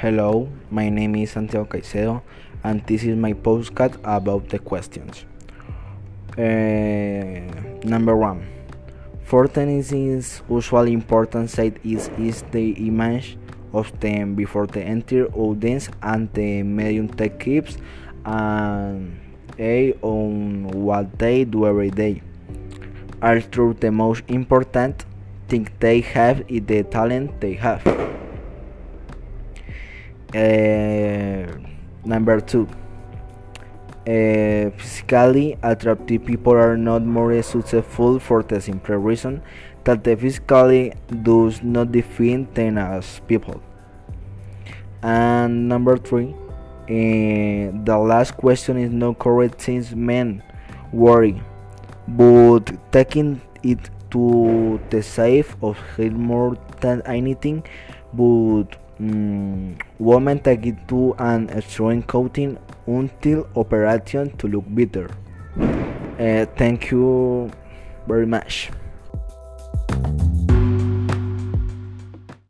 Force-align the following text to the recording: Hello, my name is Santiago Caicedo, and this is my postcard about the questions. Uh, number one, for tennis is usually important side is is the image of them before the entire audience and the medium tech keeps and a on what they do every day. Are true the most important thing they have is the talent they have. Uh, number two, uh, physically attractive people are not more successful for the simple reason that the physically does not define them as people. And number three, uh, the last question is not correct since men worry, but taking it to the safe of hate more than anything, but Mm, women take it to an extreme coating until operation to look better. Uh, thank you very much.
Hello, 0.00 0.48
my 0.70 0.88
name 0.88 1.14
is 1.16 1.32
Santiago 1.32 1.66
Caicedo, 1.66 2.22
and 2.64 2.82
this 2.86 3.04
is 3.04 3.18
my 3.18 3.34
postcard 3.34 3.98
about 4.02 4.48
the 4.48 4.58
questions. 4.58 5.26
Uh, 6.38 7.44
number 7.86 8.16
one, 8.16 8.46
for 9.24 9.46
tennis 9.46 9.92
is 9.92 10.40
usually 10.48 10.94
important 10.94 11.50
side 11.50 11.78
is 11.84 12.08
is 12.16 12.44
the 12.50 12.70
image 12.88 13.36
of 13.74 13.92
them 14.00 14.34
before 14.34 14.66
the 14.66 14.80
entire 14.80 15.26
audience 15.34 15.90
and 16.00 16.32
the 16.32 16.62
medium 16.62 17.06
tech 17.06 17.38
keeps 17.38 17.76
and 18.24 19.20
a 19.58 19.92
on 20.00 20.66
what 20.68 21.18
they 21.18 21.44
do 21.44 21.66
every 21.66 21.90
day. 21.90 22.22
Are 23.20 23.42
true 23.42 23.74
the 23.74 23.92
most 23.92 24.22
important 24.28 25.04
thing 25.48 25.68
they 25.78 26.00
have 26.00 26.42
is 26.48 26.64
the 26.64 26.84
talent 26.84 27.38
they 27.42 27.52
have. 27.52 27.84
Uh, 30.34 31.58
number 32.04 32.40
two, 32.40 32.68
uh, 34.06 34.70
physically 34.78 35.58
attractive 35.62 36.24
people 36.24 36.52
are 36.52 36.76
not 36.76 37.02
more 37.02 37.42
successful 37.42 38.20
for 38.20 38.42
the 38.44 38.60
simple 38.60 38.96
reason 38.96 39.42
that 39.84 40.04
the 40.04 40.16
physically 40.16 40.92
does 41.22 41.62
not 41.62 41.90
define 41.90 42.46
them 42.54 42.78
as 42.78 43.20
people. 43.26 43.60
And 45.02 45.68
number 45.68 45.96
three, 45.96 46.32
uh, 46.84 47.74
the 47.84 47.98
last 47.98 48.36
question 48.36 48.76
is 48.76 48.92
not 48.92 49.18
correct 49.18 49.60
since 49.60 49.92
men 49.92 50.42
worry, 50.92 51.42
but 52.06 52.70
taking 52.92 53.40
it 53.62 53.90
to 54.10 54.80
the 54.90 55.02
safe 55.02 55.56
of 55.62 55.76
hate 55.96 56.12
more 56.12 56.56
than 56.80 57.02
anything, 57.02 57.64
but 58.12 58.76
Mm, 59.00 59.80
women 59.98 60.40
take 60.40 60.66
it 60.66 60.76
to 60.88 61.14
an 61.18 61.48
extreme 61.48 62.02
coating 62.02 62.58
until 62.86 63.48
operation 63.56 64.36
to 64.36 64.46
look 64.46 64.64
better. 64.68 65.08
Uh, 66.20 66.44
thank 66.56 66.90
you 66.90 67.50
very 68.06 68.26
much. 68.26 68.70